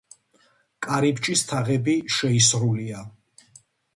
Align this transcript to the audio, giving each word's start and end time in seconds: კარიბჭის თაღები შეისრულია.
კარიბჭის 0.85 1.43
თაღები 1.51 1.95
შეისრულია. 2.15 3.03